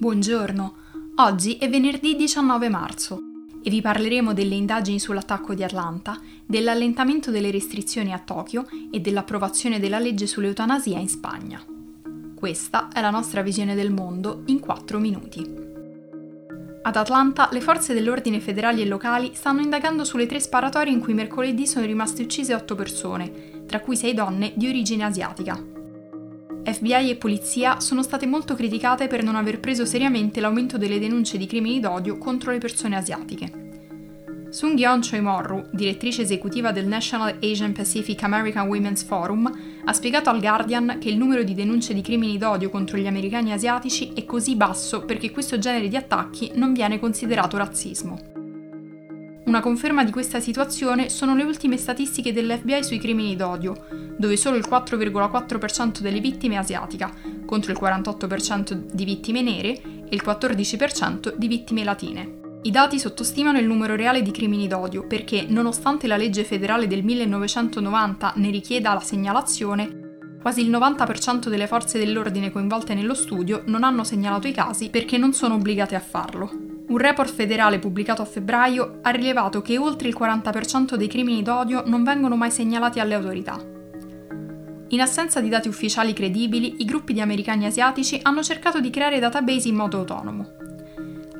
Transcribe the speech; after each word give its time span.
Buongiorno, 0.00 0.74
oggi 1.16 1.58
è 1.58 1.68
venerdì 1.68 2.16
19 2.16 2.70
marzo 2.70 3.20
e 3.62 3.68
vi 3.68 3.82
parleremo 3.82 4.32
delle 4.32 4.54
indagini 4.54 4.98
sull'attacco 4.98 5.52
di 5.52 5.62
Atlanta, 5.62 6.18
dell'allentamento 6.46 7.30
delle 7.30 7.50
restrizioni 7.50 8.10
a 8.14 8.18
Tokyo 8.18 8.64
e 8.90 9.00
dell'approvazione 9.00 9.78
della 9.78 9.98
legge 9.98 10.26
sull'eutanasia 10.26 10.98
in 10.98 11.08
Spagna. 11.10 11.62
Questa 12.34 12.88
è 12.90 13.02
la 13.02 13.10
nostra 13.10 13.42
visione 13.42 13.74
del 13.74 13.92
mondo 13.92 14.44
in 14.46 14.60
4 14.60 14.98
minuti. 14.98 15.46
Ad 16.82 16.96
Atlanta 16.96 17.50
le 17.52 17.60
forze 17.60 17.92
dell'ordine 17.92 18.40
federali 18.40 18.80
e 18.80 18.86
locali 18.86 19.32
stanno 19.34 19.60
indagando 19.60 20.04
sulle 20.04 20.24
tre 20.24 20.40
sparatorie 20.40 20.94
in 20.94 21.00
cui 21.00 21.12
mercoledì 21.12 21.66
sono 21.66 21.84
rimaste 21.84 22.22
uccise 22.22 22.54
8 22.54 22.74
persone, 22.74 23.64
tra 23.66 23.80
cui 23.80 23.96
6 23.96 24.14
donne 24.14 24.52
di 24.56 24.66
origine 24.66 25.04
asiatica. 25.04 25.62
FBI 26.80 27.10
e 27.10 27.16
polizia 27.16 27.78
sono 27.78 28.02
state 28.02 28.24
molto 28.24 28.54
criticate 28.54 29.06
per 29.06 29.22
non 29.22 29.36
aver 29.36 29.60
preso 29.60 29.84
seriamente 29.84 30.40
l'aumento 30.40 30.78
delle 30.78 30.98
denunce 30.98 31.36
di 31.36 31.44
crimini 31.44 31.78
d'odio 31.78 32.16
contro 32.16 32.52
le 32.52 32.58
persone 32.58 32.96
asiatiche. 32.96 33.68
Sung 34.48 34.78
Yeon 34.78 35.00
Choi 35.02 35.20
Morru, 35.20 35.68
direttrice 35.70 36.22
esecutiva 36.22 36.72
del 36.72 36.86
National 36.86 37.36
Asian 37.42 37.72
Pacific 37.72 38.22
American 38.22 38.66
Women's 38.66 39.04
Forum, 39.04 39.52
ha 39.84 39.92
spiegato 39.92 40.30
al 40.30 40.40
Guardian 40.40 40.96
che 40.98 41.10
il 41.10 41.18
numero 41.18 41.42
di 41.42 41.54
denunce 41.54 41.92
di 41.92 42.00
crimini 42.00 42.38
d'odio 42.38 42.70
contro 42.70 42.96
gli 42.96 43.06
americani 43.06 43.52
asiatici 43.52 44.12
è 44.14 44.24
così 44.24 44.56
basso 44.56 45.04
perché 45.04 45.30
questo 45.30 45.58
genere 45.58 45.86
di 45.86 45.96
attacchi 45.96 46.52
non 46.54 46.72
viene 46.72 46.98
considerato 46.98 47.58
razzismo. 47.58 48.39
Una 49.50 49.58
conferma 49.58 50.04
di 50.04 50.12
questa 50.12 50.38
situazione 50.38 51.08
sono 51.08 51.34
le 51.34 51.42
ultime 51.42 51.76
statistiche 51.76 52.32
dell'FBI 52.32 52.84
sui 52.84 53.00
crimini 53.00 53.34
d'odio, 53.34 53.84
dove 54.16 54.36
solo 54.36 54.56
il 54.56 54.64
4,4% 54.64 55.98
delle 55.98 56.20
vittime 56.20 56.54
è 56.54 56.58
asiatica, 56.58 57.12
contro 57.46 57.72
il 57.72 57.78
48% 57.82 58.74
di 58.92 59.04
vittime 59.04 59.42
nere 59.42 59.70
e 59.72 60.14
il 60.14 60.22
14% 60.24 61.34
di 61.34 61.48
vittime 61.48 61.82
latine. 61.82 62.60
I 62.62 62.70
dati 62.70 63.00
sottostimano 63.00 63.58
il 63.58 63.66
numero 63.66 63.96
reale 63.96 64.22
di 64.22 64.30
crimini 64.30 64.68
d'odio 64.68 65.04
perché, 65.08 65.44
nonostante 65.48 66.06
la 66.06 66.16
legge 66.16 66.44
federale 66.44 66.86
del 66.86 67.02
1990 67.02 68.34
ne 68.36 68.50
richieda 68.50 68.94
la 68.94 69.00
segnalazione, 69.00 70.36
quasi 70.40 70.60
il 70.60 70.70
90% 70.70 71.48
delle 71.48 71.66
forze 71.66 71.98
dell'ordine 71.98 72.52
coinvolte 72.52 72.94
nello 72.94 73.14
studio 73.14 73.64
non 73.66 73.82
hanno 73.82 74.04
segnalato 74.04 74.46
i 74.46 74.52
casi 74.52 74.90
perché 74.90 75.18
non 75.18 75.32
sono 75.32 75.54
obbligate 75.54 75.96
a 75.96 76.00
farlo. 76.00 76.69
Un 76.90 76.98
report 76.98 77.32
federale 77.32 77.78
pubblicato 77.78 78.20
a 78.20 78.24
febbraio 78.24 78.98
ha 79.02 79.10
rilevato 79.10 79.62
che 79.62 79.78
oltre 79.78 80.08
il 80.08 80.16
40% 80.18 80.96
dei 80.96 81.06
crimini 81.06 81.40
d'odio 81.40 81.84
non 81.86 82.02
vengono 82.02 82.34
mai 82.34 82.50
segnalati 82.50 82.98
alle 82.98 83.14
autorità. 83.14 83.64
In 84.88 85.00
assenza 85.00 85.40
di 85.40 85.48
dati 85.48 85.68
ufficiali 85.68 86.12
credibili, 86.12 86.82
i 86.82 86.84
gruppi 86.84 87.12
di 87.12 87.20
americani 87.20 87.66
asiatici 87.66 88.18
hanno 88.22 88.42
cercato 88.42 88.80
di 88.80 88.90
creare 88.90 89.20
database 89.20 89.68
in 89.68 89.76
modo 89.76 89.98
autonomo. 89.98 90.59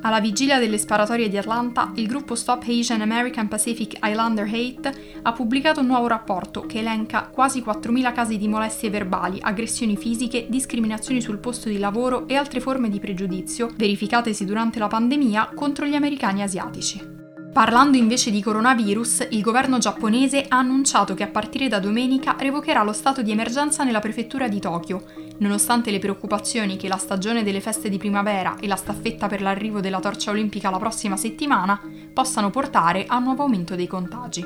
Alla 0.03 0.19
vigilia 0.19 0.57
delle 0.57 0.79
sparatorie 0.79 1.29
di 1.29 1.37
Atlanta, 1.37 1.91
il 1.95 2.07
gruppo 2.07 2.33
Stop 2.33 2.63
Asian 2.67 3.01
American 3.01 3.47
Pacific 3.47 3.99
Islander 4.01 4.49
Hate 4.51 5.19
ha 5.21 5.31
pubblicato 5.31 5.81
un 5.81 5.85
nuovo 5.85 6.07
rapporto 6.07 6.61
che 6.61 6.79
elenca 6.79 7.29
quasi 7.31 7.61
4.000 7.61 8.11
casi 8.11 8.37
di 8.37 8.47
molestie 8.47 8.89
verbali, 8.89 9.37
aggressioni 9.39 9.95
fisiche, 9.95 10.47
discriminazioni 10.49 11.21
sul 11.21 11.37
posto 11.37 11.69
di 11.69 11.77
lavoro 11.77 12.27
e 12.27 12.35
altre 12.35 12.59
forme 12.59 12.89
di 12.89 12.99
pregiudizio 12.99 13.69
verificatesi 13.75 14.43
durante 14.43 14.79
la 14.79 14.87
pandemia 14.87 15.51
contro 15.53 15.85
gli 15.85 15.95
americani 15.95 16.41
asiatici. 16.41 17.20
Parlando 17.53 17.97
invece 17.97 18.31
di 18.31 18.41
coronavirus, 18.41 19.27
il 19.31 19.41
governo 19.41 19.77
giapponese 19.77 20.45
ha 20.47 20.59
annunciato 20.59 21.13
che 21.13 21.23
a 21.23 21.27
partire 21.27 21.67
da 21.67 21.79
domenica 21.79 22.37
revocherà 22.39 22.81
lo 22.81 22.93
stato 22.93 23.21
di 23.21 23.31
emergenza 23.31 23.83
nella 23.83 23.99
prefettura 23.99 24.47
di 24.47 24.61
Tokyo, 24.61 25.03
nonostante 25.39 25.91
le 25.91 25.99
preoccupazioni 25.99 26.77
che 26.77 26.87
la 26.87 26.95
stagione 26.95 27.43
delle 27.43 27.59
feste 27.59 27.89
di 27.89 27.97
primavera 27.97 28.55
e 28.57 28.67
la 28.67 28.77
staffetta 28.77 29.27
per 29.27 29.41
l'arrivo 29.41 29.81
della 29.81 29.99
torcia 29.99 30.31
olimpica 30.31 30.69
la 30.69 30.79
prossima 30.79 31.17
settimana 31.17 31.77
possano 32.13 32.49
portare 32.51 33.03
a 33.05 33.17
un 33.17 33.23
nuovo 33.23 33.43
aumento 33.43 33.75
dei 33.75 33.87
contagi. 33.87 34.45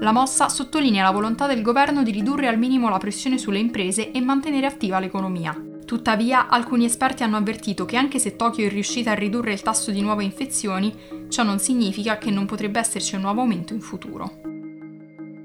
La 0.00 0.12
mossa 0.12 0.50
sottolinea 0.50 1.02
la 1.02 1.12
volontà 1.12 1.46
del 1.46 1.62
governo 1.62 2.02
di 2.02 2.10
ridurre 2.10 2.48
al 2.48 2.58
minimo 2.58 2.90
la 2.90 2.98
pressione 2.98 3.38
sulle 3.38 3.58
imprese 3.58 4.10
e 4.10 4.20
mantenere 4.20 4.66
attiva 4.66 4.98
l'economia. 4.98 5.58
Tuttavia, 5.86 6.48
alcuni 6.48 6.84
esperti 6.84 7.22
hanno 7.22 7.36
avvertito 7.36 7.84
che 7.84 7.96
anche 7.96 8.18
se 8.18 8.34
Tokyo 8.34 8.66
è 8.66 8.68
riuscita 8.68 9.12
a 9.12 9.14
ridurre 9.14 9.52
il 9.52 9.62
tasso 9.62 9.92
di 9.92 10.00
nuove 10.00 10.24
infezioni, 10.24 10.92
ciò 11.28 11.44
non 11.44 11.60
significa 11.60 12.18
che 12.18 12.32
non 12.32 12.44
potrebbe 12.44 12.80
esserci 12.80 13.14
un 13.14 13.20
nuovo 13.20 13.42
aumento 13.42 13.72
in 13.72 13.80
futuro. 13.80 14.40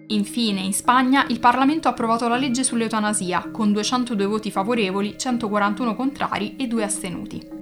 Infine, 0.07 0.61
in 0.61 0.73
Spagna, 0.73 1.27
il 1.29 1.39
Parlamento 1.39 1.87
ha 1.87 1.91
approvato 1.91 2.27
la 2.27 2.37
legge 2.37 2.63
sull'eutanasia, 2.63 3.51
con 3.51 3.71
202 3.71 4.25
voti 4.25 4.49
favorevoli, 4.49 5.13
141 5.15 5.95
contrari 5.95 6.55
e 6.57 6.65
2 6.65 6.83
astenuti. 6.83 7.60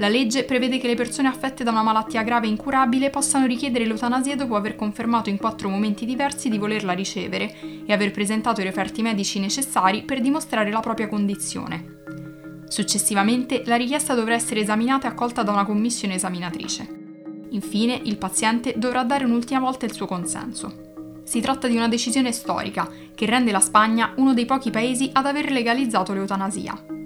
La 0.00 0.08
legge 0.08 0.44
prevede 0.44 0.78
che 0.78 0.86
le 0.86 0.94
persone 0.94 1.28
affette 1.28 1.62
da 1.62 1.70
una 1.70 1.82
malattia 1.82 2.22
grave 2.22 2.46
e 2.46 2.48
incurabile 2.48 3.10
possano 3.10 3.44
richiedere 3.44 3.84
l'eutanasia 3.84 4.34
dopo 4.34 4.56
aver 4.56 4.74
confermato 4.74 5.28
in 5.28 5.36
quattro 5.36 5.68
momenti 5.68 6.06
diversi 6.06 6.48
di 6.48 6.56
volerla 6.56 6.92
ricevere 6.92 7.54
e 7.84 7.92
aver 7.92 8.10
presentato 8.10 8.62
i 8.62 8.64
referti 8.64 9.02
medici 9.02 9.38
necessari 9.38 10.02
per 10.02 10.22
dimostrare 10.22 10.70
la 10.70 10.80
propria 10.80 11.06
condizione. 11.06 11.98
Successivamente 12.66 13.62
la 13.66 13.76
richiesta 13.76 14.14
dovrà 14.14 14.32
essere 14.32 14.60
esaminata 14.60 15.06
e 15.06 15.10
accolta 15.10 15.42
da 15.42 15.52
una 15.52 15.66
commissione 15.66 16.14
esaminatrice. 16.14 16.88
Infine, 17.50 18.00
il 18.02 18.16
paziente 18.16 18.72
dovrà 18.78 19.04
dare 19.04 19.26
un'ultima 19.26 19.60
volta 19.60 19.84
il 19.84 19.92
suo 19.92 20.06
consenso. 20.06 21.20
Si 21.24 21.42
tratta 21.42 21.68
di 21.68 21.76
una 21.76 21.88
decisione 21.88 22.32
storica 22.32 22.88
che 23.14 23.26
rende 23.26 23.52
la 23.52 23.60
Spagna 23.60 24.14
uno 24.16 24.32
dei 24.32 24.46
pochi 24.46 24.70
paesi 24.70 25.10
ad 25.12 25.26
aver 25.26 25.50
legalizzato 25.50 26.14
l'eutanasia. 26.14 26.99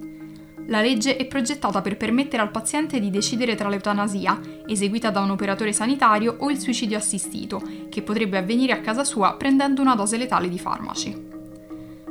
La 0.67 0.81
legge 0.81 1.17
è 1.17 1.27
progettata 1.27 1.83
per 1.83 1.99
permettere 1.99 2.43
al 2.43 2.51
paziente 2.51 2.99
di 2.99 3.11
decidere 3.11 3.55
tra 3.55 3.69
l'eutanasia, 3.69 4.41
eseguita 4.67 5.11
da 5.11 5.21
un 5.21 5.31
operatore 5.31 5.73
sanitario, 5.75 6.37
o 6.39 6.51
il 6.51 6.59
suicidio 6.59 6.97
assistito, 6.97 7.63
che 7.91 8.03
potrebbe 8.03 8.39
avvenire 8.39 8.73
a 8.73 8.81
casa 8.81 9.05
sua 9.05 9.35
prendendo 9.35 9.83
una 9.83 9.95
dose 9.95 10.17
letale 10.17 10.49
di 10.49 10.59
farmaci. 10.59 11.33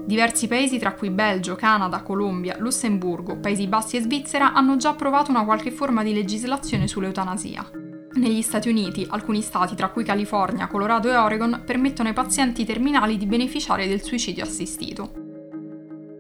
Diversi 0.06 0.48
paesi, 0.48 0.78
tra 0.78 0.94
cui 0.94 1.10
Belgio, 1.10 1.56
Canada, 1.56 2.04
Colombia, 2.04 2.58
Lussemburgo, 2.60 3.38
Paesi 3.38 3.68
Bassi 3.68 3.98
e 3.98 4.02
Svizzera, 4.02 4.54
hanno 4.54 4.76
già 4.76 4.90
approvato 4.90 5.32
una 5.32 5.46
qualche 5.46 5.72
forma 5.72 6.04
di 6.04 6.14
legislazione 6.14 6.88
sull'eutanasia. 6.88 7.72
Negli 8.16 8.42
Stati 8.44 8.70
Uniti, 8.70 9.08
alcuni 9.10 9.42
stati, 9.42 9.74
tra 9.76 9.90
cui 9.90 10.04
California, 10.04 10.68
Colorado 10.68 11.10
e 11.10 11.16
Oregon, 11.16 11.64
permettono 11.66 12.10
ai 12.10 12.14
pazienti 12.14 12.66
terminali 12.66 13.18
di 13.18 13.26
beneficiare 13.26 13.88
del 13.88 14.04
suicidio 14.04 14.44
assistito. 14.44 15.23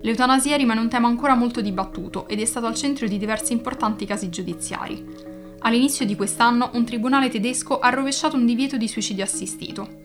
L'eutanasia 0.03 0.58
rimane 0.58 0.81
un 0.81 0.90
tema 0.90 1.08
ancora 1.08 1.34
molto 1.34 1.62
dibattuto 1.62 2.28
ed 2.28 2.41
è 2.41 2.46
stato 2.46 2.66
al 2.66 2.75
centro 2.75 3.08
di 3.08 3.18
diversi 3.18 3.53
importanti 3.53 4.06
casi 4.06 4.30
giudiziari. 4.30 5.31
All'inizio 5.59 6.06
di 6.06 6.18
quest'anno 6.18 6.72
un 6.74 6.84
tribunale 6.84 7.30
tedesco 7.30 7.80
ha 7.80 7.90
rovesciato 7.90 8.36
un 8.36 8.46
divieto 8.46 8.75
di 8.75 8.90
suicidio 8.90 9.24
assistito. 9.24 10.02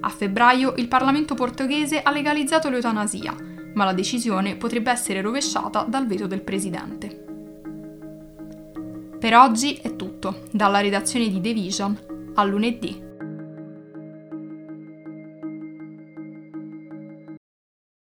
A 0.00 0.08
febbraio 0.08 0.74
il 0.78 0.88
Parlamento 0.88 1.34
portoghese 1.34 2.02
ha 2.02 2.10
legalizzato 2.10 2.68
l'eutanasia, 2.68 3.36
ma 3.74 3.84
la 3.84 3.92
decisione 3.92 4.56
potrebbe 4.56 4.90
essere 4.90 5.20
rovesciata 5.20 5.82
dal 5.82 6.08
veto 6.08 6.26
del 6.26 6.42
presidente. 6.42 7.24
Per 9.20 9.34
oggi 9.36 9.78
è 9.80 9.94
tutto, 9.94 10.42
dalla 10.50 10.80
redazione 10.80 11.28
di 11.28 11.40
The 11.40 11.52
Vision. 11.52 11.98
A 12.34 12.42
lunedì. 12.42 13.05